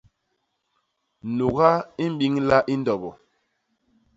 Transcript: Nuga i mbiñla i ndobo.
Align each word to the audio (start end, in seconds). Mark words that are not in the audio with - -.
Nuga 1.35 1.69
i 2.03 2.05
mbiñla 2.13 2.57
i 2.73 2.75
ndobo. 2.81 3.09